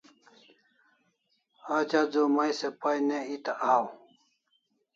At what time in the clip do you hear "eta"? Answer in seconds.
3.35-3.53